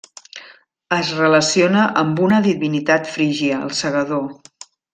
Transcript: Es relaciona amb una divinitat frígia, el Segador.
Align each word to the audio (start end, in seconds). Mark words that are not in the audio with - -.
Es 0.97 1.11
relaciona 1.17 1.83
amb 2.03 2.21
una 2.29 2.39
divinitat 2.49 3.13
frígia, 3.17 3.61
el 3.69 3.77
Segador. 3.85 4.27